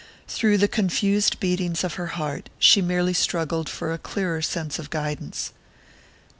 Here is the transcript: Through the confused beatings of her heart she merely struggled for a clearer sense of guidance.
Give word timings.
Through 0.27 0.57
the 0.57 0.67
confused 0.67 1.39
beatings 1.39 1.83
of 1.83 1.93
her 1.93 2.07
heart 2.17 2.49
she 2.57 2.81
merely 2.81 3.13
struggled 3.13 3.69
for 3.69 3.93
a 3.93 3.99
clearer 3.99 4.41
sense 4.41 4.79
of 4.79 4.89
guidance. 4.89 5.53